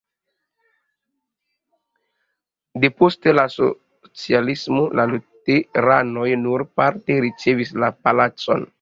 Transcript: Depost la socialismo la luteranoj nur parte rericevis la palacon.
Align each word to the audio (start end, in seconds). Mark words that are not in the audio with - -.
Depost 2.87 3.29
la 3.41 3.45
socialismo 3.57 4.83
la 5.01 5.07
luteranoj 5.15 6.29
nur 6.49 6.69
parte 6.83 7.21
rericevis 7.23 7.79
la 7.85 7.97
palacon. 8.07 8.69